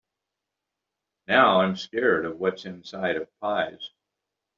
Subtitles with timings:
[1.27, 3.91] Now, I’m scared of what is inside of pies.